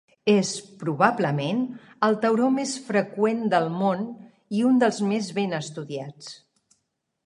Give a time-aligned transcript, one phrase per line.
[0.31, 1.59] És, probablement,
[2.09, 4.05] el tauró més freqüent del món
[4.61, 6.33] i un dels més ben estudiats.